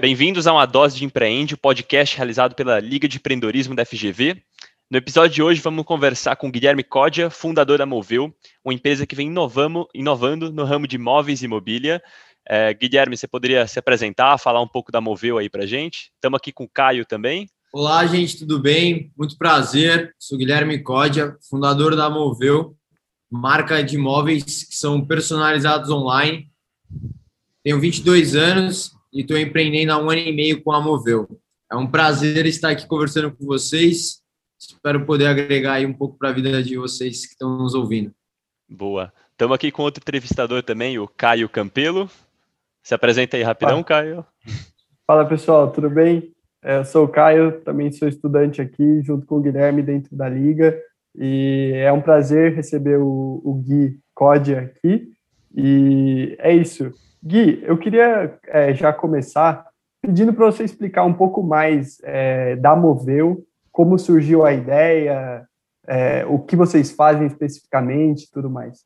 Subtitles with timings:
[0.00, 4.40] Bem-vindos a uma dose de Empreende, o podcast realizado pela Liga de Empreendedorismo da FGV.
[4.88, 8.32] No episódio de hoje, vamos conversar com Guilherme Códia, fundador da Moveu,
[8.64, 12.00] uma empresa que vem inovando, no ramo de imóveis e mobília.
[12.48, 16.12] É, Guilherme, você poderia se apresentar, falar um pouco da Moveu aí para gente?
[16.14, 17.48] Estamos aqui com o Caio também.
[17.72, 19.10] Olá, gente, tudo bem?
[19.18, 20.14] Muito prazer.
[20.16, 22.76] Sou Guilherme Códia, fundador da Moveu,
[23.28, 26.48] marca de imóveis que são personalizados online.
[27.64, 31.28] Tenho 22 anos e estou empreendendo há um ano e meio com a Moveu.
[31.70, 34.22] É um prazer estar aqui conversando com vocês.
[34.58, 38.12] Espero poder agregar aí um pouco para a vida de vocês que estão nos ouvindo.
[38.68, 39.12] Boa.
[39.32, 42.10] Estamos aqui com outro entrevistador também, o Caio Campelo.
[42.82, 44.24] Se apresenta aí rapidão, Caio.
[45.06, 46.34] Fala pessoal, tudo bem?
[46.62, 50.28] É, eu sou o Caio, também sou estudante aqui, junto com o Guilherme dentro da
[50.28, 50.78] Liga.
[51.14, 55.08] E é um prazer receber o, o Gui Code aqui.
[55.56, 56.92] E é isso.
[57.22, 59.66] Gui, eu queria é, já começar
[60.00, 65.46] pedindo para você explicar um pouco mais é, da Moveu, como surgiu a ideia,
[65.86, 68.84] é, o que vocês fazem especificamente tudo mais.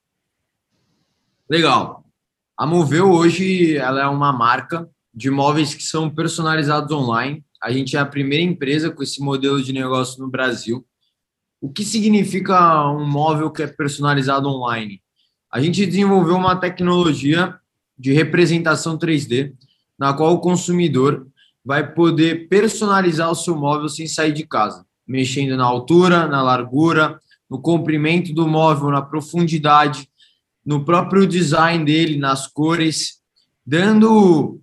[1.49, 2.05] Legal.
[2.57, 7.45] A Moveu hoje ela é uma marca de móveis que são personalizados online.
[7.63, 10.85] A gente é a primeira empresa com esse modelo de negócio no Brasil.
[11.61, 15.03] O que significa um móvel que é personalizado online?
[15.51, 17.59] A gente desenvolveu uma tecnologia
[17.99, 19.53] de representação 3D,
[19.99, 21.27] na qual o consumidor
[21.65, 27.21] vai poder personalizar o seu móvel sem sair de casa, mexendo na altura, na largura,
[27.49, 30.09] no comprimento do móvel, na profundidade,
[30.65, 33.21] no próprio design dele, nas cores,
[33.65, 34.61] dando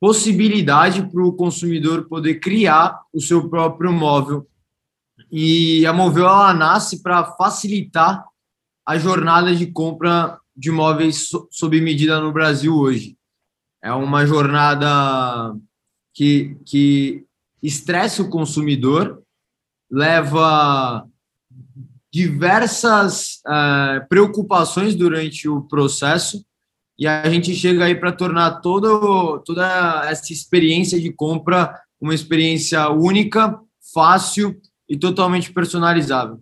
[0.00, 4.48] possibilidade para o consumidor poder criar o seu próprio móvel.
[5.30, 8.24] E a Moveu ela nasce para facilitar
[8.84, 13.16] a jornada de compra de imóveis sob medida no Brasil hoje.
[13.82, 15.56] É uma jornada
[16.14, 17.24] que, que
[17.60, 19.20] estressa o consumidor,
[19.90, 21.04] leva
[22.12, 26.44] diversas uh, preocupações durante o processo
[26.96, 32.88] e a gente chega aí para tornar todo, toda essa experiência de compra uma experiência
[32.88, 33.58] única,
[33.92, 36.40] fácil e totalmente personalizável.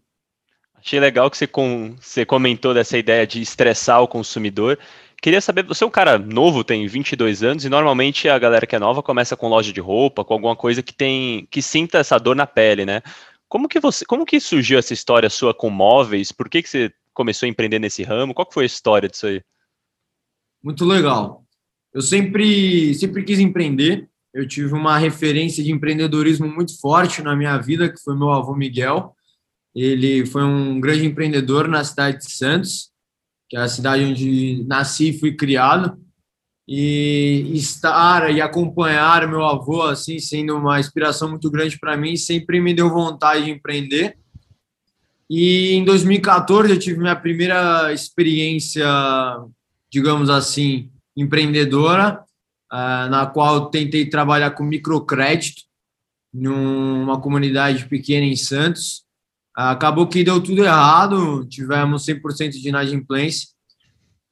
[0.84, 4.78] Achei legal que você, com, você comentou dessa ideia de estressar o consumidor.
[5.22, 8.74] Queria saber, você é um cara novo, tem 22 anos, e normalmente a galera que
[8.74, 12.18] é nova começa com loja de roupa, com alguma coisa que tem que sinta essa
[12.18, 13.02] dor na pele, né?
[13.46, 16.32] Como que você, como que surgiu essa história sua com móveis?
[16.32, 18.32] Por que, que você começou a empreender nesse ramo?
[18.32, 19.42] Qual foi a história disso aí?
[20.62, 21.44] Muito legal.
[21.92, 24.08] Eu sempre, sempre quis empreender.
[24.32, 28.54] Eu tive uma referência de empreendedorismo muito forte na minha vida, que foi meu avô
[28.54, 29.14] Miguel.
[29.74, 32.90] Ele foi um grande empreendedor na cidade de Santos,
[33.48, 35.98] que é a cidade onde nasci e fui criado.
[36.72, 42.60] E estar e acompanhar meu avô, assim, sendo uma inspiração muito grande para mim, sempre
[42.60, 44.16] me deu vontade de empreender.
[45.28, 48.86] E em 2014 eu tive minha primeira experiência,
[49.90, 52.24] digamos assim, empreendedora,
[52.70, 55.62] ah, na qual tentei trabalhar com microcrédito
[56.32, 59.04] numa comunidade pequena em Santos.
[59.68, 63.48] Acabou que deu tudo errado, tivemos 100% de inadimplência,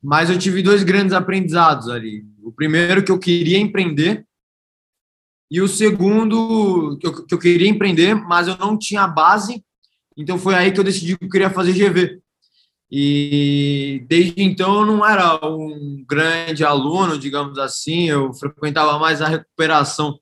[0.03, 2.25] mas eu tive dois grandes aprendizados ali.
[2.43, 4.27] O primeiro, que eu queria empreender,
[5.51, 9.63] e o segundo, que eu, que eu queria empreender, mas eu não tinha base,
[10.17, 12.23] então foi aí que eu decidi que eu queria fazer GV.
[12.91, 19.29] E desde então eu não era um grande aluno, digamos assim, eu frequentava mais a
[19.29, 20.19] recuperação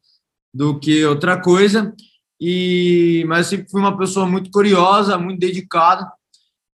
[0.53, 1.95] do que outra coisa.
[2.41, 6.11] E, mas eu sempre fui uma pessoa muito curiosa, muito dedicada.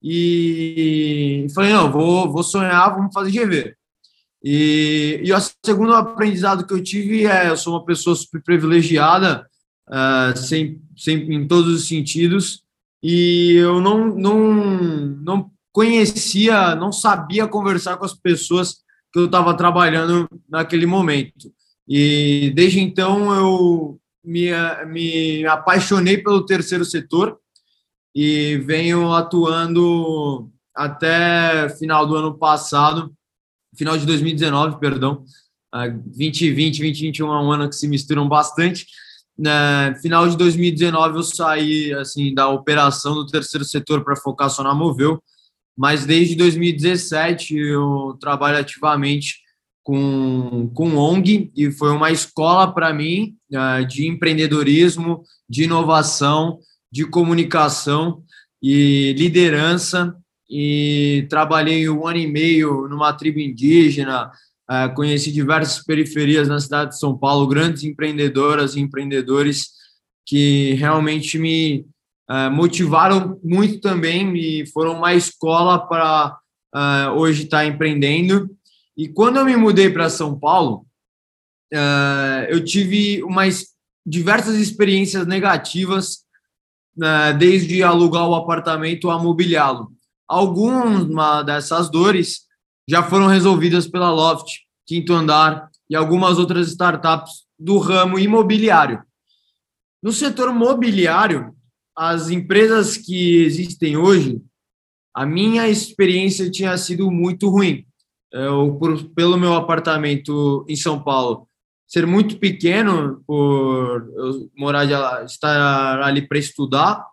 [0.03, 3.75] E falei, não, vou, vou sonhar, vamos fazer GV.
[4.43, 9.47] E, e o segundo aprendizado que eu tive é, eu sou uma pessoa super privilegiada,
[9.89, 12.63] uh, sem, sem, em todos os sentidos,
[13.03, 14.55] e eu não, não,
[15.23, 18.77] não conhecia, não sabia conversar com as pessoas
[19.13, 21.53] que eu estava trabalhando naquele momento.
[21.87, 24.51] E desde então eu me,
[24.87, 27.39] me apaixonei pelo terceiro setor
[28.15, 33.13] e venho atuando até final do ano passado,
[33.77, 35.25] final de 2019, perdão.
[35.73, 38.87] 2020, 2021 é um ano que se misturam bastante.
[39.39, 39.51] No
[40.03, 44.75] final de 2019 eu saí assim da operação do terceiro setor para focar só na
[44.75, 45.23] Moveu,
[45.77, 49.41] mas desde 2017 eu trabalho ativamente
[49.83, 56.59] com, com ONG e foi uma escola para mim uh, de empreendedorismo, de inovação,
[56.93, 58.23] de comunicação
[58.63, 60.15] e liderança.
[60.49, 64.31] E trabalhei um ano e meio numa tribo indígena,
[64.71, 69.71] Uh, conheci diversas periferias na cidade de São Paulo, grandes empreendedoras e empreendedores
[70.25, 71.85] que realmente me
[72.31, 76.39] uh, motivaram muito também e foram uma escola para
[77.17, 78.49] hoje estar tá empreendendo.
[78.97, 80.87] E quando eu me mudei para São Paulo,
[82.49, 83.69] eu tive umas
[84.05, 86.25] diversas experiências negativas,
[87.39, 89.93] desde alugar o apartamento a mobiliá-lo.
[90.29, 91.07] Algumas
[91.47, 92.43] dessas dores
[92.89, 99.03] já foram resolvidas pela Loft, Quinto Andar e algumas outras startups do ramo imobiliário.
[100.03, 101.55] No setor mobiliário,
[101.97, 104.41] as empresas que existem hoje,
[105.15, 107.87] a minha experiência tinha sido muito ruim.
[108.33, 111.49] Eu, por, pelo meu apartamento em São Paulo
[111.87, 117.05] ser muito pequeno, por eu morar de, estar ali para estudar,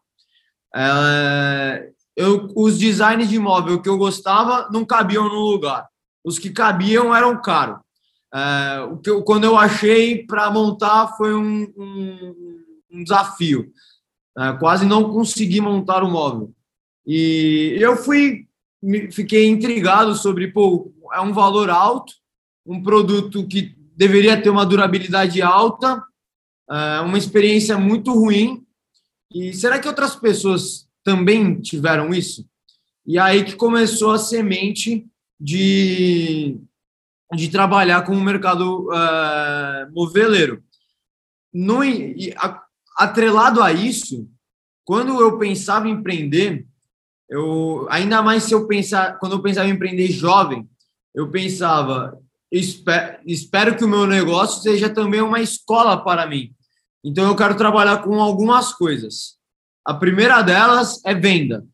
[0.76, 5.88] é, eu, os designs de imóvel que eu gostava não cabiam no lugar.
[6.24, 7.80] Os que cabiam eram caros.
[8.34, 12.36] É, o que eu, quando eu achei para montar foi um, um,
[12.92, 13.72] um desafio.
[14.38, 16.54] É, quase não consegui montar o móvel.
[17.06, 18.46] E eu fui,
[19.12, 22.14] fiquei intrigado sobre, pô, é um valor alto,
[22.66, 26.04] um produto que deveria ter uma durabilidade alta,
[26.70, 28.66] é, uma experiência muito ruim.
[29.34, 32.46] E será que outras pessoas também tiveram isso.
[33.06, 35.08] E aí que começou a semente
[35.40, 36.60] de,
[37.34, 40.62] de trabalhar com o mercado uh, moveleiro.
[41.54, 41.80] No,
[42.98, 44.30] atrelado a isso,
[44.84, 46.68] quando eu pensava em empreender,
[47.30, 50.68] eu ainda mais se eu pensar, quando eu pensava em empreender jovem,
[51.18, 52.16] eu pensava,
[52.52, 56.54] espero, espero que o meu negócio seja também uma escola para mim.
[57.04, 59.36] Então eu quero trabalhar com algumas coisas.
[59.84, 61.66] A primeira delas é venda.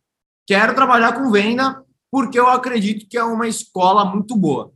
[0.47, 4.71] Quero trabalhar com venda porque eu acredito que é uma escola muito boa.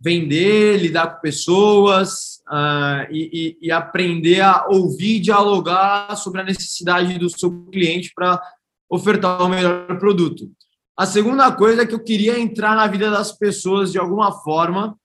[0.00, 7.16] Vender, lidar com pessoas uh, e, e, e, aprender a ouvir, dialogar sobre a necessidade
[7.16, 8.42] do seu cliente para
[8.90, 10.50] ofertar o melhor produto.
[11.02, 14.96] A segunda coisa é que eu queria entrar na vida das pessoas de alguma forma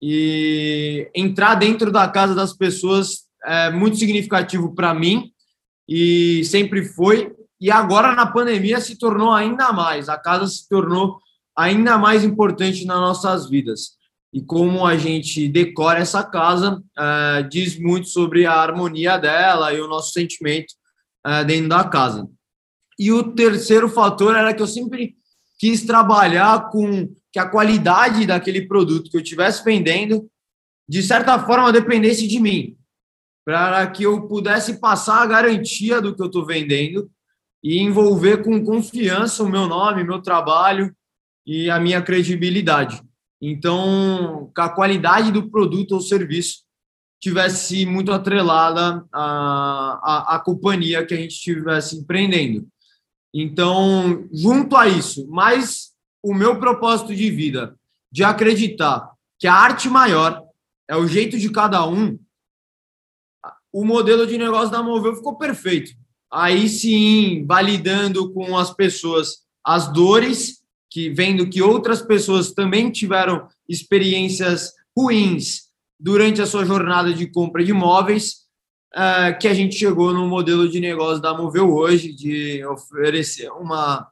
[0.00, 5.32] e entrar dentro da casa das pessoas é muito significativo para mim
[5.86, 7.30] e sempre foi.
[7.60, 10.08] E agora na pandemia se tornou ainda mais.
[10.08, 11.18] A casa se tornou
[11.54, 13.98] ainda mais importante nas nossas vidas.
[14.32, 19.80] E como a gente decora essa casa, é, diz muito sobre a harmonia dela e
[19.82, 20.72] o nosso sentimento
[21.22, 22.26] é, dentro da casa.
[22.98, 25.22] E o terceiro fator era que eu sempre
[25.64, 30.28] quis trabalhar com que a qualidade daquele produto que eu estivesse vendendo,
[30.86, 32.76] de certa forma, dependesse de mim
[33.46, 37.10] para que eu pudesse passar a garantia do que eu estou vendendo
[37.62, 40.94] e envolver com confiança o meu nome, meu trabalho
[41.46, 43.02] e a minha credibilidade.
[43.40, 46.62] Então, que a qualidade do produto ou serviço
[47.18, 52.68] tivesse muito atrelada à, à, à companhia que a gente estivesse empreendendo.
[53.34, 55.92] Então, junto a isso, mais
[56.22, 57.76] o meu propósito de vida,
[58.10, 59.10] de acreditar
[59.40, 60.40] que a arte maior
[60.88, 62.16] é o jeito de cada um,
[63.72, 65.90] o modelo de negócio da Moveu ficou perfeito.
[66.32, 73.48] Aí sim, validando com as pessoas as dores, que vendo que outras pessoas também tiveram
[73.68, 78.43] experiências ruins durante a sua jornada de compra de imóveis,
[78.94, 84.08] uh, que a gente chegou no modelo de negócio da Moveu hoje, de oferecer uma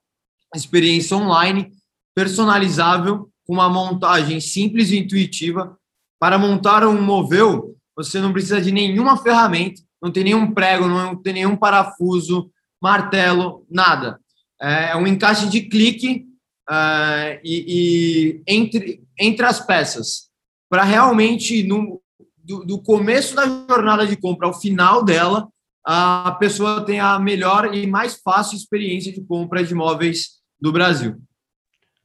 [0.54, 1.72] experiência online
[2.14, 5.76] personalizável, com uma montagem simples e intuitiva.
[6.20, 11.16] Para montar um Moveu, você não precisa de nenhuma ferramenta, não tem nenhum prego, não
[11.16, 12.50] tem nenhum parafuso,
[12.82, 14.20] martelo, nada.
[14.60, 16.26] É um encaixe de clique
[16.68, 20.28] uh, e, e, entre, entre as peças,
[20.68, 22.01] para realmente, no,
[22.42, 25.48] do, do começo da jornada de compra ao final dela,
[25.84, 31.16] a pessoa tenha a melhor e mais fácil experiência de compra de imóveis do Brasil.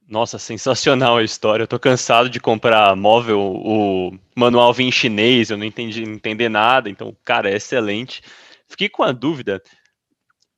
[0.07, 1.63] Nossa, sensacional a história.
[1.63, 6.49] Eu tô cansado de comprar móvel, o manual vem em chinês, eu não entendi entender
[6.49, 8.21] nada, então, cara, é excelente.
[8.67, 9.61] Fiquei com a dúvida,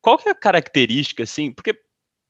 [0.01, 1.75] qual que é a característica, assim, porque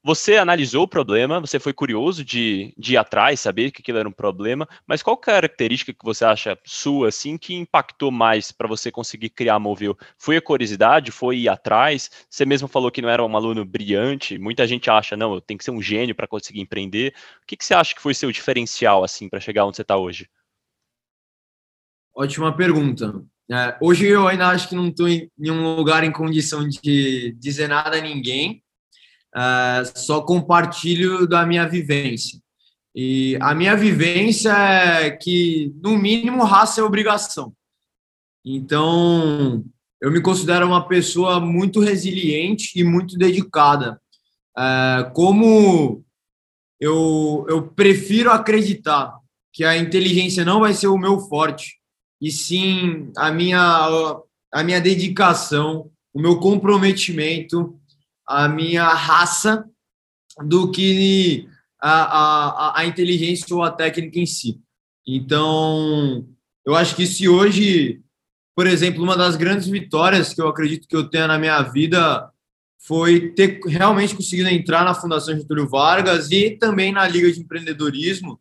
[0.03, 4.07] você analisou o problema, você foi curioso de, de ir atrás, saber que aquilo era
[4.07, 8.91] um problema, mas qual característica que você acha sua, assim, que impactou mais para você
[8.91, 9.97] conseguir criar a Movil?
[10.17, 11.11] Foi a curiosidade?
[11.11, 12.09] Foi ir atrás?
[12.29, 15.57] Você mesmo falou que não era um aluno brilhante, muita gente acha, não, eu tenho
[15.57, 17.13] que ser um gênio para conseguir empreender.
[17.43, 19.97] O que, que você acha que foi seu diferencial, assim, para chegar onde você está
[19.97, 20.29] hoje?
[22.15, 23.21] Ótima pergunta.
[23.51, 27.67] É, hoje eu ainda acho que não estou em nenhum lugar em condição de dizer
[27.67, 28.63] nada a ninguém,
[29.35, 32.39] uh, só compartilho da minha vivência.
[32.95, 37.53] E a minha vivência é que, no mínimo, raça é obrigação.
[38.45, 39.63] Então,
[40.01, 44.01] eu me considero uma pessoa muito resiliente e muito dedicada.
[44.57, 46.03] É, como
[46.79, 49.17] eu, eu prefiro acreditar
[49.53, 51.79] que a inteligência não vai ser o meu forte,
[52.21, 53.87] e sim a minha,
[54.53, 57.78] a minha dedicação, o meu comprometimento,
[58.29, 59.65] a minha raça,
[60.45, 61.49] do que
[61.81, 64.61] a, a, a inteligência ou a técnica em si.
[65.05, 66.25] Então,
[66.65, 68.01] eu acho que se hoje,
[68.55, 72.29] por exemplo, uma das grandes vitórias que eu acredito que eu tenha na minha vida
[72.79, 78.39] foi ter realmente conseguido entrar na Fundação Getúlio Vargas e também na Liga de Empreendedorismo,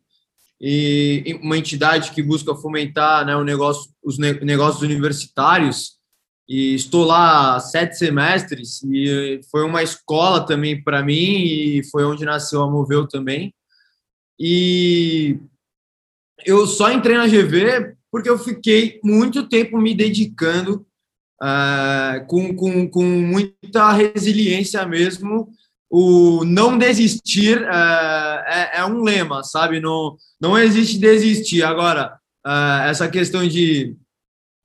[0.61, 5.98] e uma entidade que busca fomentar né, o negócio, os negócios universitários.
[6.49, 12.25] E estou lá sete semestres e foi uma escola também para mim e foi onde
[12.25, 13.53] nasceu a Moveu também.
[14.39, 15.37] E
[16.43, 20.87] eu só entrei na GV porque eu fiquei muito tempo me dedicando
[21.39, 25.53] uh, com, com, com muita resiliência mesmo
[25.89, 29.79] o não desistir é, é, é, um lema, sabe?
[29.79, 31.63] Não, não existe desistir.
[31.63, 33.95] Agora, é, essa questão de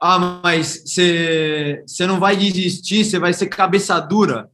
[0.00, 4.50] ah, mas você não vai desistir, você vai ser cabeça dura.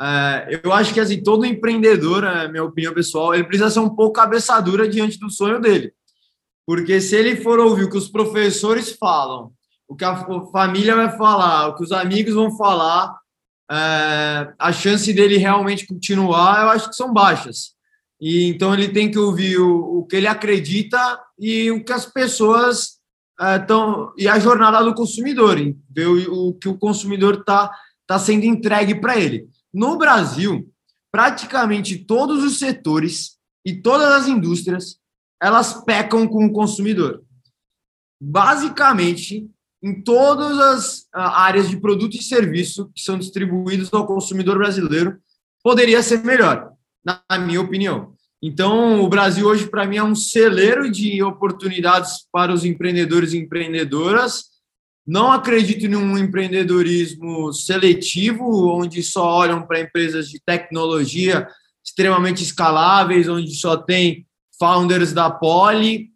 [0.00, 3.94] É, eu acho que assim, todo empreendedor, é minha opinião pessoal, ele precisa ser um
[3.94, 5.92] pouco cabeça dura diante do sonho dele.
[6.66, 9.52] Porque se ele for ouvir o que os professores falam,
[9.88, 13.14] o que a família vai falar, o que os amigos vão falar,
[13.70, 17.74] é, a chance dele realmente continuar, eu acho que são baixas.
[18.20, 22.06] E então ele tem que ouvir o, o que ele acredita e o que as
[22.06, 22.99] pessoas
[23.40, 25.56] estão é, e a jornada do consumidor,
[25.88, 27.70] ver o, o que o consumidor está
[28.06, 29.48] tá sendo entregue para ele.
[29.72, 30.68] No Brasil,
[31.10, 34.98] praticamente todos os setores e todas as indústrias
[35.42, 37.24] elas pecam com o consumidor.
[38.20, 39.48] Basicamente,
[39.82, 45.18] em todas as ah, áreas de produto e serviço que são distribuídos ao consumidor brasileiro,
[45.62, 48.14] poderia ser melhor, na minha opinião.
[48.42, 53.38] Então, o Brasil hoje, para mim, é um celeiro de oportunidades para os empreendedores e
[53.38, 54.44] empreendedoras.
[55.06, 61.46] Não acredito em um empreendedorismo seletivo, onde só olham para empresas de tecnologia
[61.84, 64.26] extremamente escaláveis, onde só tem
[64.58, 66.10] founders da Poli,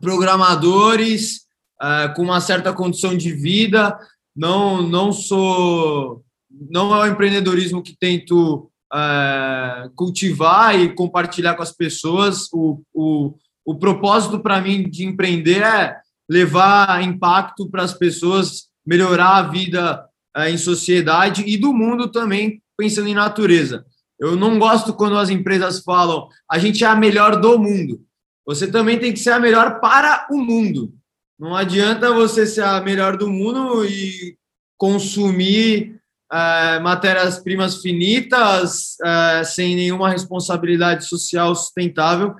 [0.00, 1.42] programadores,
[1.80, 3.96] uh, com uma certa condição de vida.
[4.34, 11.72] Não, não sou, não é o empreendedorismo que tento uh, cultivar e compartilhar com as
[11.72, 12.48] pessoas.
[12.52, 13.34] O, o,
[13.64, 15.96] o propósito para mim de empreender é
[16.30, 20.04] levar impacto para as pessoas, melhorar a vida
[20.36, 23.84] uh, em sociedade e do mundo também, pensando em natureza.
[24.18, 28.04] Eu não gosto quando as empresas falam a gente é a melhor do mundo.
[28.46, 30.92] Você também tem que ser a melhor para o mundo.
[31.38, 34.36] Não adianta você ser a melhor do mundo e
[34.76, 36.00] consumir
[36.32, 42.34] é, matérias-primas finitas é, sem nenhuma responsabilidade social sustentável.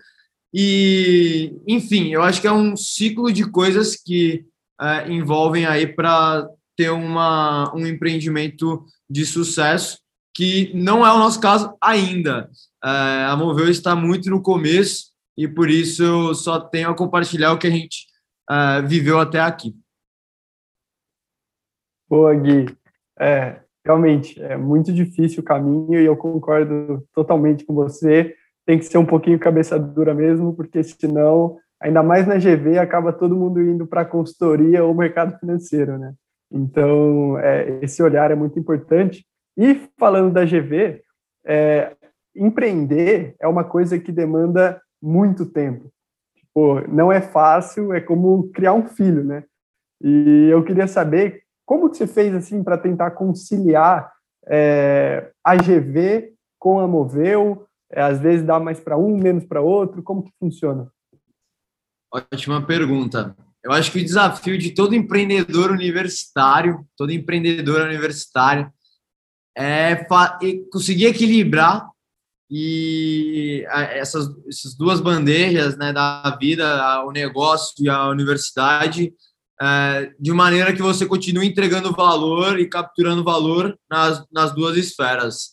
[0.54, 4.46] E, enfim, eu acho que é um ciclo de coisas que
[4.80, 9.98] é, envolvem aí para ter uma, um empreendimento de sucesso,
[10.34, 12.48] que não é o nosso caso ainda.
[12.82, 17.58] A Moveu está muito no começo e por isso eu só tenho a compartilhar o
[17.58, 18.06] que a gente
[18.88, 19.76] viveu até aqui.
[22.08, 22.74] Boa, Gui.
[23.20, 28.34] É, realmente, é muito difícil o caminho e eu concordo totalmente com você.
[28.66, 33.12] Tem que ser um pouquinho cabeça dura mesmo, porque senão, ainda mais na GV, acaba
[33.12, 36.14] todo mundo indo para a consultoria ou mercado financeiro, né?
[36.50, 39.24] Então, é, esse olhar é muito importante.
[39.56, 41.02] E falando da GV,
[41.44, 41.96] é,
[42.36, 45.90] empreender é uma coisa que demanda muito tempo
[46.54, 49.44] pô, não é fácil, é como criar um filho, né?
[50.00, 54.12] E eu queria saber como que você fez assim para tentar conciliar
[54.46, 59.60] é, a GV com a Moveu, é, às vezes dá mais para um, menos para
[59.60, 60.90] outro, como que funciona?
[62.12, 63.36] Ótima pergunta.
[63.64, 68.72] Eu acho que o desafio de todo empreendedor universitário, todo empreendedora universitária,
[69.56, 70.04] é
[70.70, 71.88] conseguir equilibrar
[72.50, 79.14] e essas, essas duas bandejas né, da vida, o negócio e a universidade,
[79.62, 85.50] é, de maneira que você continue entregando valor e capturando valor nas, nas duas esferas.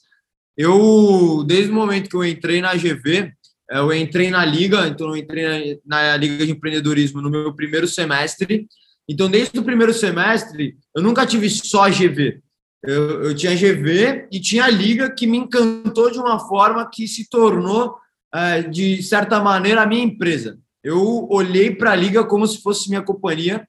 [0.57, 3.31] Eu, desde o momento que eu entrei na GV,
[3.69, 7.53] é, eu entrei na Liga, então eu entrei na, na Liga de Empreendedorismo no meu
[7.53, 8.67] primeiro semestre.
[9.07, 12.41] Então, desde o primeiro semestre, eu nunca tive só GV.
[12.83, 17.07] Eu, eu tinha GV e tinha a Liga que me encantou de uma forma que
[17.07, 17.95] se tornou
[18.33, 20.57] é, de certa maneira, a minha empresa.
[20.83, 23.67] Eu olhei para a liga como se fosse minha companhia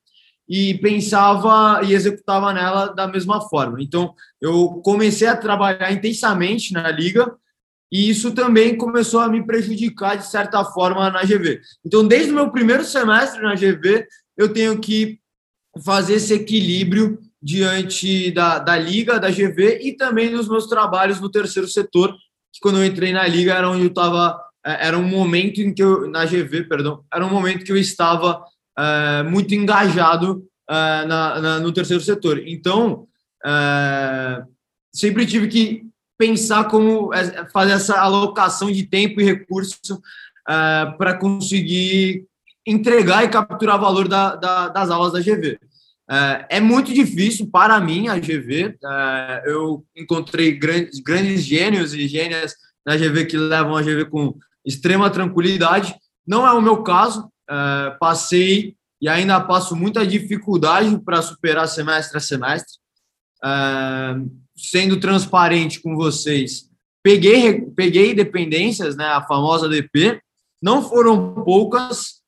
[0.51, 3.81] e pensava e executava nela da mesma forma.
[3.81, 7.33] Então, eu comecei a trabalhar intensamente na liga
[7.93, 11.61] e isso também começou a me prejudicar de certa forma na GV.
[11.87, 14.05] Então, desde o meu primeiro semestre na GV,
[14.37, 15.21] eu tenho que
[15.85, 21.31] fazer esse equilíbrio diante da, da liga, da GV e também dos meus trabalhos no
[21.31, 22.13] terceiro setor,
[22.53, 25.73] que quando eu entrei na liga era onde eu estava, é, era um momento em
[25.73, 28.45] que eu, na GV, perdão, era um momento que eu estava
[28.81, 32.43] é, muito engajado é, na, na, no terceiro setor.
[32.47, 33.07] Então,
[33.45, 34.43] é,
[34.93, 35.83] sempre tive que
[36.19, 40.01] pensar como é, fazer essa alocação de tempo e recurso
[40.99, 42.25] para conseguir
[42.67, 45.61] entregar e capturar valor da, da, das aulas da GV.
[46.49, 48.77] É, muito difícil para mim a GV.
[49.45, 54.35] Eu encontrei grandes, grandes gênios e gênias na GV que levam a GV com
[54.67, 55.95] extrema tranquilidade.
[56.27, 57.30] Não é o meu caso.
[57.51, 62.79] É, passei e ainda passo muita dificuldade para superar semestre a semestre.
[64.57, 66.69] sendo transparente com vocês,
[67.03, 70.21] peguei, peguei dependências, né, a famosa DP.
[70.63, 72.21] Não foram poucas.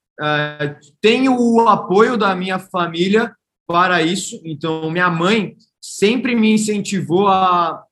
[1.00, 3.34] tenho o apoio da minha família
[3.66, 4.40] para isso.
[4.44, 7.84] Então, minha mãe sempre me incentivou a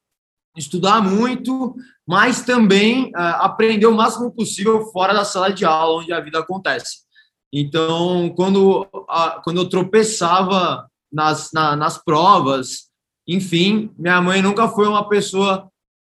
[0.56, 1.74] estudar muito,
[2.06, 6.38] mas também uh, aprender o máximo possível fora da sala de aula, onde a vida
[6.38, 7.09] acontece.
[7.52, 12.88] Então, quando, uh, quando eu tropeçava nas, na, nas provas,
[13.26, 15.68] enfim, minha mãe nunca foi uma pessoa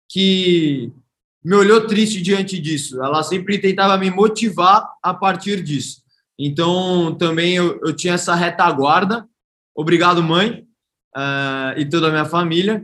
[0.10, 0.92] que
[1.44, 3.02] me olhou triste diante disso.
[3.04, 6.02] Ela sempre tentava me motivar a partir disso.
[6.40, 9.28] Então, também eu, eu tinha essa retaguarda
[9.78, 10.66] Obrigado, mãe,
[11.16, 12.84] uh, e toda a minha família.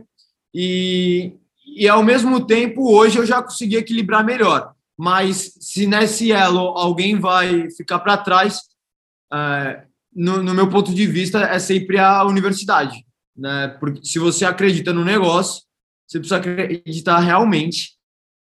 [0.54, 1.32] E,
[1.66, 4.72] e, ao mesmo tempo, hoje eu já consegui equilibrar melhor.
[4.98, 8.58] Mas se nesse elo alguém vai ficar para trás,
[9.32, 9.82] uh,
[10.14, 13.04] no, no, meu ponto de vista, é sempre a universidade.
[13.36, 13.68] Né?
[13.80, 15.62] Porque se você acredita no negócio,
[16.06, 17.94] você precisa acreditar realmente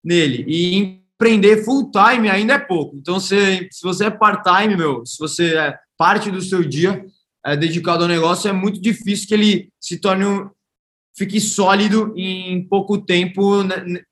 [0.04, 0.44] nele.
[0.48, 2.96] E empreender full time ainda é pouco.
[2.96, 7.04] Então, se, se você é part-time, meu, se você é parte do seu dia,
[7.44, 10.50] é, dedicado ao negócio, é muito difícil que ele se torne um,
[11.20, 13.62] fique sólido em pouco tempo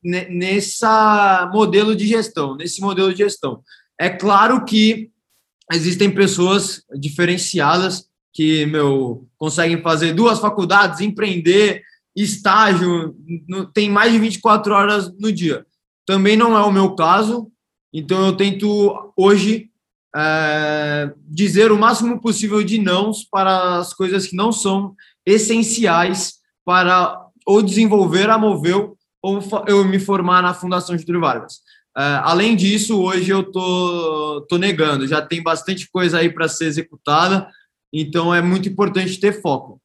[0.03, 3.63] nessa modelo de gestão, nesse modelo de gestão.
[3.99, 5.11] É claro que
[5.73, 11.83] existem pessoas diferenciadas que meu conseguem fazer duas faculdades, empreender,
[12.15, 13.17] estágio,
[13.73, 15.65] tem mais de 24 horas no dia.
[16.05, 17.51] Também não é o meu caso,
[17.91, 19.71] então eu tento hoje
[20.15, 24.95] é, dizer o máximo possível de nãos para as coisas que não são
[25.25, 26.38] essenciais
[26.69, 31.61] para ou desenvolver a Moveu ou eu me formar na Fundação Getúlio Vargas.
[31.97, 36.67] É, além disso, hoje eu tô, tô negando, já tem bastante coisa aí para ser
[36.67, 37.49] executada,
[37.91, 39.81] então é muito importante ter foco.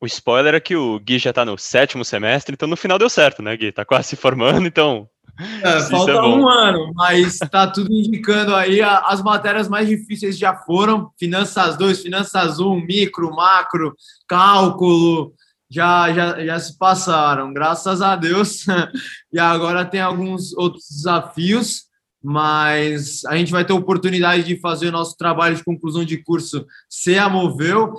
[0.00, 3.10] O spoiler é que o Gui já está no sétimo semestre, então no final deu
[3.10, 3.66] certo, né, Gui?
[3.66, 8.82] Está quase se formando, então é, falta é um ano, mas está tudo indicando aí.
[8.82, 13.94] As matérias mais difíceis já foram: Finanças 2, Finanças 1, micro, macro,
[14.26, 15.32] cálculo,
[15.70, 18.64] já, já, já se passaram, graças a Deus.
[19.32, 21.82] E agora tem alguns outros desafios,
[22.24, 26.66] mas a gente vai ter oportunidade de fazer o nosso trabalho de conclusão de curso
[26.88, 27.92] se a Moveu.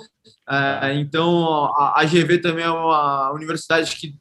[0.50, 4.16] É, então, a, a GV também é uma universidade que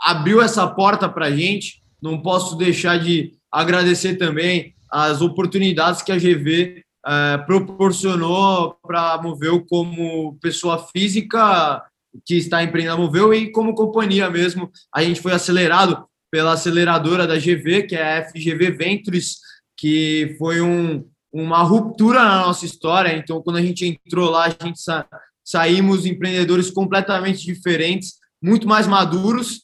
[0.00, 6.12] abriu essa porta para a gente não posso deixar de agradecer também as oportunidades que
[6.12, 11.82] a GV é, proporcionou para Moveu como pessoa física
[12.24, 14.70] que está empreendendo a Moveu e como companhia mesmo.
[14.94, 19.38] A gente foi acelerado pela aceleradora da GV, que é a FGV Ventures,
[19.76, 23.16] que foi um, uma ruptura na nossa história.
[23.16, 25.06] Então, quando a gente entrou lá, a gente sa
[25.44, 29.62] saímos empreendedores completamente diferentes, muito mais maduros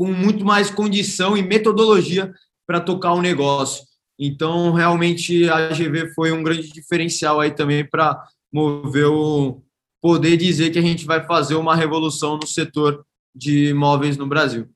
[0.00, 2.32] com muito mais condição e metodologia
[2.66, 3.84] para tocar o negócio.
[4.18, 8.18] Então, realmente, a GV foi um grande diferencial aí também para
[8.50, 9.62] mover o
[10.00, 14.70] poder dizer que a gente vai fazer uma revolução no setor de imóveis no Brasil.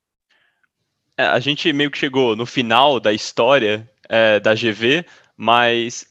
[1.16, 5.06] É, a gente meio que chegou no final da história é, da GV,
[5.38, 6.04] mas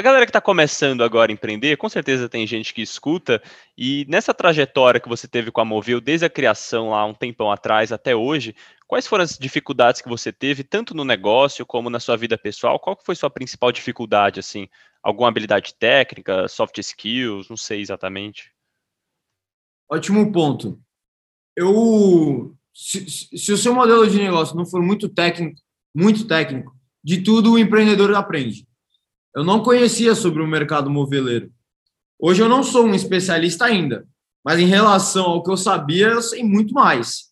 [0.00, 3.42] a galera que está começando agora a empreender, com certeza tem gente que escuta,
[3.76, 7.52] e nessa trajetória que você teve com a Movil, desde a criação lá um tempão
[7.52, 12.00] atrás até hoje, quais foram as dificuldades que você teve, tanto no negócio como na
[12.00, 12.80] sua vida pessoal?
[12.80, 14.68] Qual foi sua principal dificuldade, assim?
[15.02, 18.50] Alguma habilidade técnica, soft skills, não sei exatamente.
[19.88, 20.80] Ótimo ponto.
[21.54, 25.60] Eu, se, se o seu modelo de negócio não for muito técnico
[25.94, 26.74] muito técnico.
[27.02, 28.66] De tudo o empreendedor aprende.
[29.34, 31.50] Eu não conhecia sobre o mercado moveleiro.
[32.18, 34.06] Hoje eu não sou um especialista ainda,
[34.44, 37.30] mas em relação ao que eu sabia, eu sei muito mais.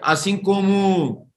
[0.00, 1.28] Assim como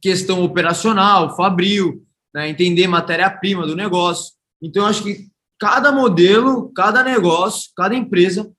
[0.00, 4.32] questão operacional, fabril, né, entender matéria-prima do negócio.
[4.62, 8.50] Então, eu acho que cada modelo, cada negócio, cada empresa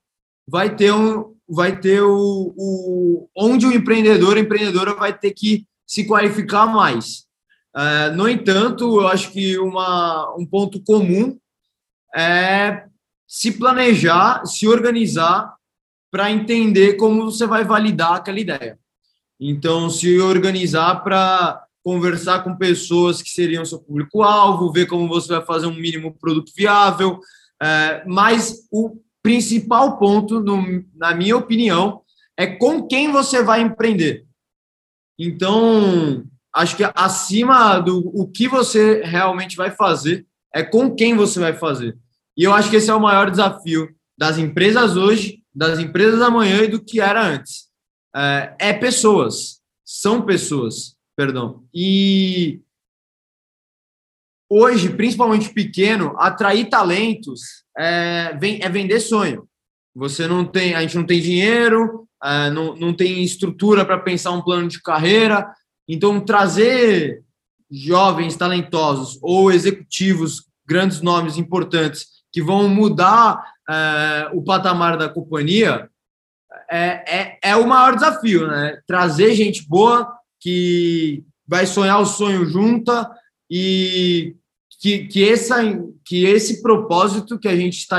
[0.48, 5.66] vai ter um, vai ter o, o onde o empreendedor, a empreendedora vai ter que
[5.86, 7.26] se qualificar mais.
[7.76, 11.38] É, no entanto, eu acho que uma, um ponto comum
[12.16, 12.86] é
[13.28, 15.56] se planejar, se organizar
[16.12, 18.80] para entender como você vai validar aquela ideia.
[19.40, 25.46] Então, se organizar para conversar com pessoas que seriam seu público-alvo, ver como você vai
[25.46, 27.20] fazer um mínimo produto viável.
[27.62, 32.02] É, mas o principal ponto, no, na minha opinião,
[32.38, 34.26] é com quem você vai empreender.
[35.18, 36.24] Então,
[36.60, 41.54] acho que acima do o que você realmente vai fazer, é com quem você vai
[41.54, 41.98] fazer.
[42.36, 46.62] E eu acho que esse é o maior desafio das empresas hoje, das empresas amanhã
[46.64, 47.70] e do que era antes.
[48.16, 51.66] É, é pessoas, são pessoas perdão.
[51.74, 52.62] E
[54.50, 57.42] hoje, principalmente pequeno, atrair talentos
[57.78, 59.46] é, é vender sonho.
[59.94, 64.32] Você não tem, a gente não tem dinheiro, é, não, não tem estrutura para pensar
[64.32, 65.54] um plano de carreira.
[65.90, 67.24] Então, trazer
[67.72, 75.90] jovens talentosos ou executivos, grandes nomes importantes, que vão mudar é, o patamar da companhia,
[76.70, 78.80] é, é, é o maior desafio, né?
[78.86, 80.08] Trazer gente boa
[80.40, 83.10] que vai sonhar o sonho junta
[83.50, 84.36] e
[84.80, 85.58] que, que, essa,
[86.06, 87.98] que esse propósito que a gente está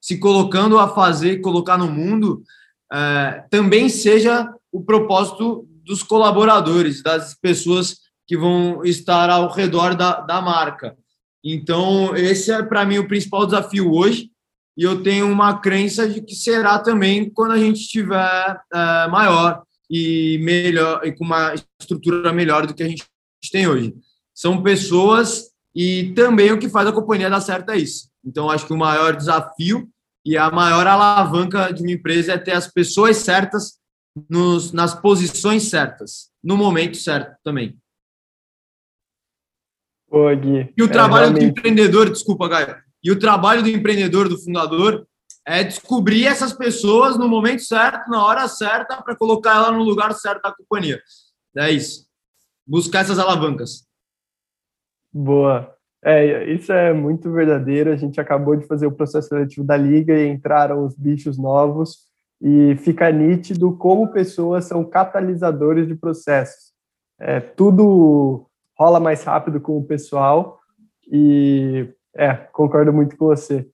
[0.00, 2.42] se colocando a fazer, colocar no mundo,
[2.92, 10.20] é, também seja o propósito dos colaboradores, das pessoas que vão estar ao redor da,
[10.20, 10.96] da marca.
[11.44, 14.30] Então, esse é para mim o principal desafio hoje,
[14.76, 19.62] e eu tenho uma crença de que será também quando a gente estiver é, maior
[19.88, 23.06] e melhor e com uma estrutura melhor do que a gente
[23.50, 23.94] tem hoje.
[24.34, 25.44] São pessoas
[25.74, 28.08] e também o que faz a companhia dar certo é isso.
[28.24, 29.88] Então acho que o maior desafio
[30.24, 33.78] e a maior alavanca de uma empresa é ter as pessoas certas
[34.28, 37.78] nos, nas posições certas, no momento certo também.
[40.08, 41.44] Ô, Gui, e o é, trabalho realmente...
[41.44, 45.06] do empreendedor, desculpa, Gaio, e o trabalho do empreendedor, do fundador,
[45.44, 50.12] é descobrir essas pessoas no momento certo, na hora certa, para colocar ela no lugar
[50.14, 51.00] certo da companhia.
[51.56, 52.06] É isso.
[52.66, 53.86] Buscar essas alavancas.
[55.12, 55.72] Boa.
[56.04, 57.92] É, isso é muito verdadeiro.
[57.92, 62.06] A gente acabou de fazer o processo seletivo da liga e entraram os bichos novos
[62.40, 66.72] e fica nítido como pessoas são catalisadores de processos.
[67.18, 68.46] É, tudo
[68.78, 70.60] rola mais rápido com o pessoal
[71.10, 73.66] e é, concordo muito com você.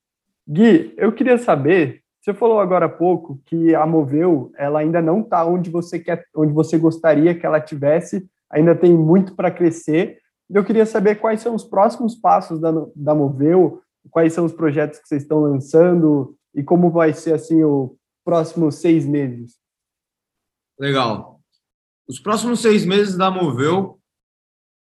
[0.48, 5.20] Gui, eu queria saber, você falou agora há pouco que a Moveu, ela ainda não
[5.20, 10.18] está onde você quer, onde você gostaria que ela tivesse, ainda tem muito para crescer.
[10.48, 14.98] Eu queria saber quais são os próximos passos da, da Moveu, quais são os projetos
[14.98, 19.56] que vocês estão lançando e como vai ser assim o próximos seis meses.
[20.78, 21.40] Legal.
[22.08, 24.00] Os próximos seis meses da Moveu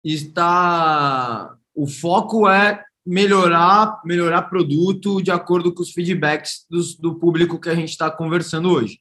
[0.04, 7.58] está o foco é melhorar, melhorar produto de acordo com os feedbacks dos, do público
[7.58, 9.00] que a gente está conversando hoje.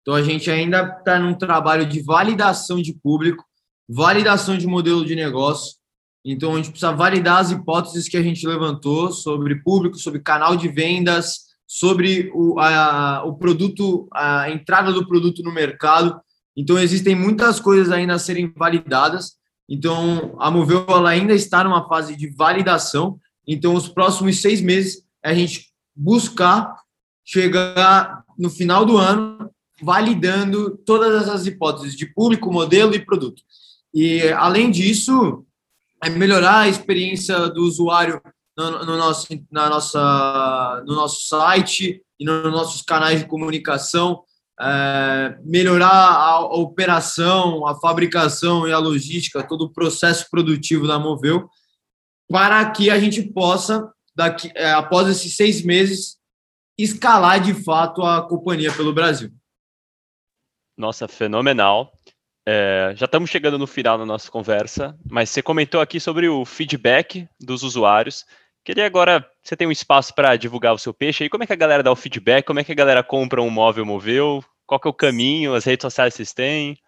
[0.00, 3.44] Então, a gente ainda está num trabalho de validação de público,
[3.88, 5.76] validação de modelo de negócio.
[6.24, 10.56] Então, a gente precisa validar as hipóteses que a gente levantou sobre público, sobre canal
[10.56, 16.20] de vendas, sobre o, a, o produto, a entrada do produto no mercado.
[16.56, 19.32] Então, existem muitas coisas ainda a serem validadas.
[19.68, 25.04] Então, a Moveu ela ainda está numa fase de validação, então, os próximos seis meses
[25.22, 26.74] a gente buscar
[27.24, 29.50] chegar no final do ano
[29.82, 33.42] validando todas essas hipóteses de público, modelo e produto.
[33.92, 35.44] E, além disso,
[36.02, 38.20] é melhorar a experiência do usuário
[38.56, 44.22] no, no, nosso, na nossa, no nosso site e nos nossos canais de comunicação,
[44.60, 50.98] é, melhorar a, a, operação, a fabricação e a logística, todo o processo produtivo da
[50.98, 51.48] Moveu,
[52.28, 56.16] para que a gente possa, daqui, é, após esses seis meses,
[56.78, 59.30] escalar de fato a companhia pelo Brasil.
[60.76, 61.92] Nossa, fenomenal.
[62.46, 66.44] É, já estamos chegando no final da nossa conversa, mas você comentou aqui sobre o
[66.44, 68.24] feedback dos usuários.
[68.64, 71.52] Queria agora, você tem um espaço para divulgar o seu peixe aí, como é que
[71.52, 74.80] a galera dá o feedback, como é que a galera compra um móvel moveu, qual
[74.80, 76.78] que é o caminho, as redes sociais vocês têm?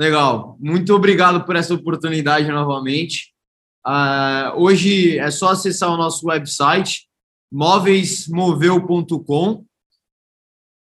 [0.00, 0.56] Legal.
[0.58, 3.34] Muito obrigado por essa oportunidade novamente.
[3.86, 7.06] Uh, hoje é só acessar o nosso website,
[7.52, 9.66] móveismoveu.com.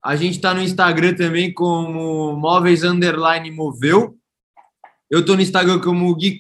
[0.05, 2.83] A gente está no Instagram também como móveis
[3.55, 4.19] moveu.
[5.11, 6.39] Eu estou no Instagram como Gui.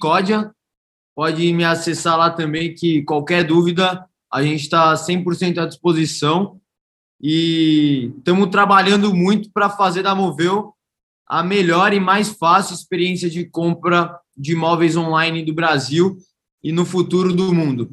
[1.18, 6.60] Pode me acessar lá também, que qualquer dúvida, a gente está 100% à disposição.
[7.20, 10.74] E estamos trabalhando muito para fazer da Moveu
[11.26, 16.16] a melhor e mais fácil experiência de compra de imóveis online do Brasil
[16.62, 17.90] e no futuro do mundo.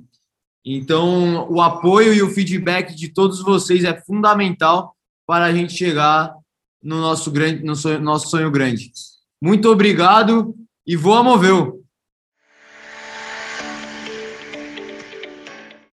[0.64, 6.32] Então, o apoio e o feedback de todos vocês é fundamental para a gente chegar
[6.80, 8.92] no nosso grande, no sonho, nosso sonho grande.
[9.42, 11.85] Muito obrigado e voa Moveu!